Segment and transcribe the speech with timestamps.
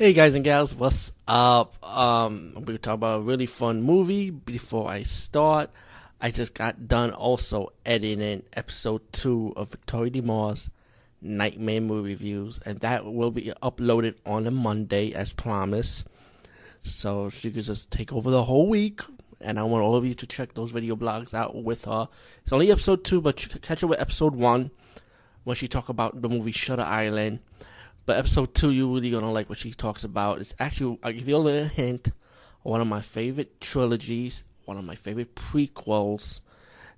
[0.00, 1.76] Hey guys and gals, what's up?
[1.86, 4.30] Um, we're talking about a really fun movie.
[4.30, 5.68] Before I start,
[6.18, 10.70] I just got done also editing episode two of Victoria DeMars
[11.20, 16.06] Nightmare movie reviews, and that will be uploaded on a Monday as promised.
[16.82, 19.02] So she could just take over the whole week,
[19.38, 22.08] and I want all of you to check those video blogs out with her.
[22.42, 24.70] It's only episode two, but you can catch up with episode one
[25.44, 27.40] when she talk about the movie Shutter Island.
[28.10, 30.40] But episode two, you're really gonna like what she talks about.
[30.40, 32.10] It's actually, I'll give you a little hint.
[32.64, 36.40] One of my favorite trilogies, one of my favorite prequels.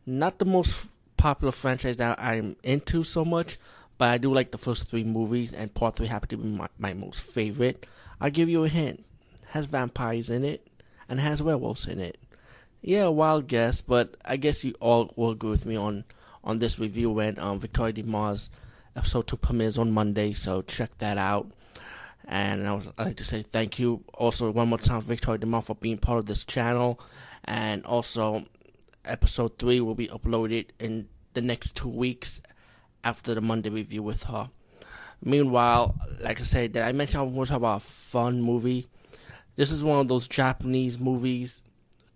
[0.06, 0.87] Not the most
[1.19, 3.59] popular franchise that I'm into so much,
[3.98, 6.69] but I do like the first three movies, and part three happened to be my,
[6.79, 7.84] my most favorite.
[8.19, 9.05] I'll give you a hint.
[9.48, 10.67] has vampires in it,
[11.11, 12.19] and has werewolves in it.
[12.81, 16.05] Yeah, wild guess, but I guess you all will agree with me on
[16.42, 18.48] on this review when um, Victoria DeMars
[18.97, 21.51] episode two premieres on Monday, so check that out.
[22.25, 25.75] And I would like to say thank you also one more time, Victoria DeMars, for
[25.75, 27.01] being part of this channel.
[27.45, 28.47] And also,
[29.05, 32.41] episode three will be uploaded in the next two weeks
[33.03, 34.51] after the Monday review with her.
[35.25, 38.89] Meanwhile, like I said, did I mention I want to talk about a fun movie?
[39.57, 41.63] This is one of those Japanese movies,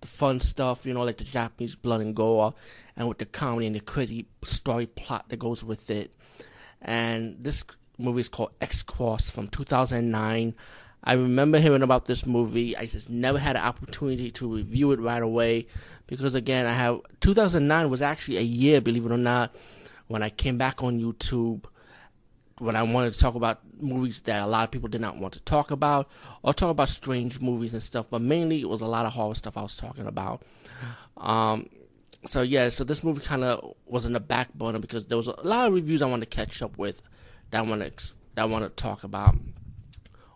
[0.00, 2.54] the fun stuff, you know, like the Japanese blood and gore,
[2.96, 6.12] and with the comedy and the crazy story plot that goes with it.
[6.82, 7.64] And this
[7.98, 10.54] movie is called X Cross from 2009.
[11.04, 12.76] I remember hearing about this movie.
[12.76, 15.68] I just never had an opportunity to review it right away
[16.06, 19.54] because, again, I have 2009 was actually a year, believe it or not,
[20.08, 21.66] when I came back on YouTube
[22.58, 25.34] when I wanted to talk about movies that a lot of people did not want
[25.34, 26.08] to talk about,
[26.42, 28.08] or talk about strange movies and stuff.
[28.08, 30.42] But mainly, it was a lot of horror stuff I was talking about.
[31.16, 31.68] Um,
[32.24, 35.28] so yeah, so this movie kind of was in the back burner because there was
[35.28, 37.02] a lot of reviews I wanted to catch up with
[37.50, 39.36] that I want to that want to talk about.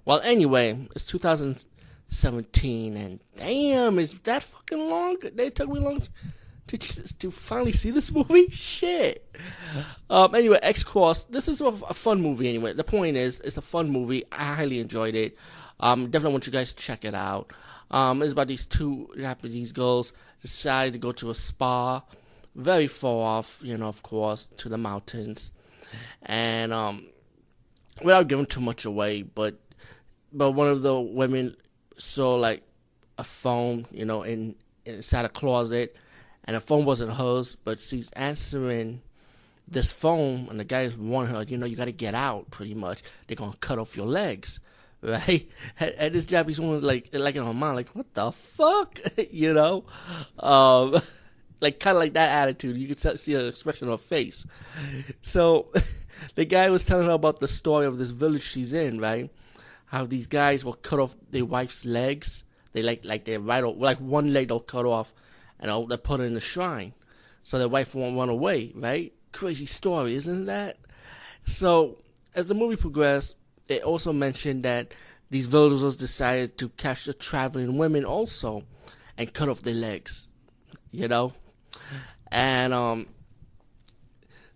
[0.04, 5.18] Well, anyway, it's 2017, and damn, is that fucking long?
[5.34, 6.02] They took me long
[6.66, 6.78] to
[7.18, 8.48] to finally see this movie.
[8.48, 9.34] Shit.
[10.08, 10.34] Um.
[10.34, 11.24] Anyway, X Cross.
[11.24, 12.48] This is a, a, fun movie.
[12.48, 14.24] Anyway, the point is, it's a fun movie.
[14.32, 15.36] I highly enjoyed it.
[15.78, 16.10] Um.
[16.10, 17.52] Definitely want you guys to check it out.
[17.90, 18.22] Um.
[18.22, 20.12] It's about these two Japanese girls
[20.42, 22.02] decide to go to a spa,
[22.54, 23.60] very far off.
[23.62, 25.52] You know, of course, to the mountains,
[26.22, 27.08] and um,
[28.02, 29.58] without giving too much away, but
[30.32, 31.56] but one of the women
[31.98, 32.62] saw like
[33.18, 35.96] a phone, you know, in inside a closet
[36.44, 39.02] and the phone wasn't hers, but she's answering
[39.68, 42.50] this phone, and the guy's warn her, you know, you got to get out.
[42.50, 44.58] Pretty much, they're gonna cut off your legs,
[45.02, 45.48] right?
[45.78, 49.00] And, and this Japanese woman, like, like in her mind, like, what the fuck,
[49.30, 49.84] you know,
[50.38, 51.00] um,
[51.60, 52.76] like kind of like that attitude.
[52.76, 54.46] You can see an expression on her face.
[55.20, 55.72] So,
[56.34, 59.30] the guy was telling her about the story of this village she's in, right?
[59.86, 62.44] How these guys will cut off their wife's legs.
[62.72, 65.12] They like like their right, like one leg they'll cut off
[65.58, 66.94] and they put her in the shrine
[67.42, 69.12] so their wife won't run away, right?
[69.32, 70.78] Crazy story, isn't that?
[71.44, 71.98] So,
[72.34, 73.34] as the movie progressed,
[73.70, 74.92] it also mentioned that
[75.30, 78.64] these villagers decided to catch the traveling women also
[79.16, 80.28] and cut off their legs,
[80.90, 81.32] you know?
[82.32, 83.06] And, um,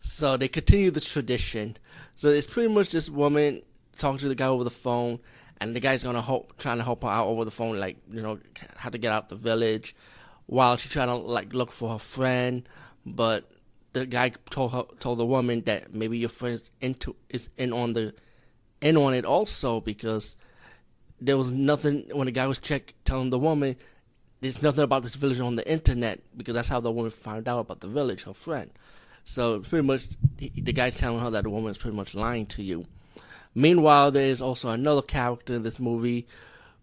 [0.01, 1.77] so they continue the tradition.
[2.17, 3.63] So it's pretty much this woman
[3.97, 5.19] talking to the guy over the phone,
[5.61, 8.21] and the guy's gonna help, trying to help her out over the phone, like you
[8.21, 8.39] know
[8.77, 9.97] how to get out the village,
[10.47, 12.69] while she's trying to like look for her friend,
[13.07, 13.51] but
[13.93, 17.93] the guy told her told the woman that maybe your friend's into is in on
[17.93, 18.13] the
[18.85, 20.37] in on it also because
[21.21, 23.77] there was nothing when the guy was check telling the woman
[24.41, 27.61] there's nothing about this village on the internet because that's how the woman found out
[27.61, 28.71] about the village, her friend.
[29.25, 30.05] So pretty much
[30.37, 32.85] the guy telling her that the woman is pretty much lying to you.
[33.55, 36.27] Meanwhile, there is also another character in this movie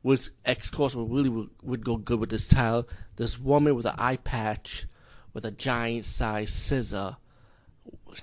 [0.01, 2.89] which X Cross would really would, would go good with this title.
[3.17, 4.87] This woman with an eye patch,
[5.31, 7.17] with a giant sized scissor,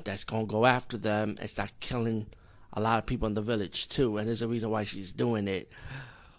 [0.02, 2.26] that's gonna go after them and start killing
[2.72, 4.18] a lot of people in the village too.
[4.18, 5.70] And there's a reason why she's doing it.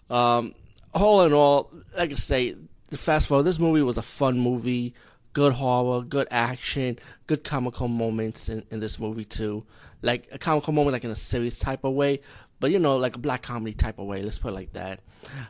[0.08, 0.54] Um,
[0.92, 2.56] all in all, like I say,
[2.90, 3.44] the fast forward.
[3.44, 4.94] This movie was a fun movie.
[5.32, 9.64] Good horror, good action, good comical moments in, in this movie too.
[10.02, 12.20] Like a comical moment, like in a serious type of way,
[12.58, 14.22] but you know, like a black comedy type of way.
[14.22, 15.00] Let's put it like that.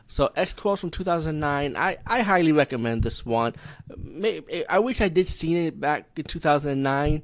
[0.07, 1.75] So X Cross from 2009.
[1.75, 3.53] I, I highly recommend this one.
[4.69, 7.23] I wish I did seen it back in 2009,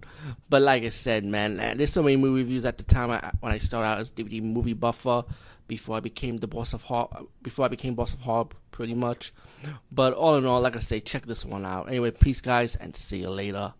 [0.49, 3.31] but like I said, man, uh, there's so many movie reviews at the time I,
[3.39, 5.23] when I started out as DVD movie buffer
[5.67, 7.07] before I became the boss of horror.
[7.41, 9.33] Before I became boss of horror, pretty much.
[9.91, 11.87] But all in all, like I say, check this one out.
[11.87, 13.73] Anyway, peace, guys, and see you later.